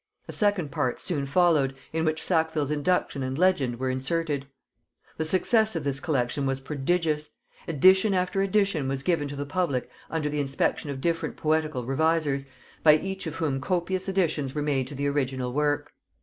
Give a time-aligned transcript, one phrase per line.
[0.27, 4.47] A second part soon followed, in which Sackville's Induction and Legend were inserted.
[5.17, 7.29] The success of this collection was prodigious;
[7.67, 12.47] edition after edition was given to the public under the inspection of different poetical revisers,
[12.81, 15.93] by each of whom copious additions were made to the original work.